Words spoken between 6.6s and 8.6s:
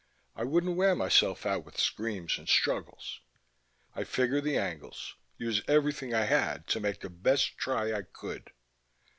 to make the best try I could.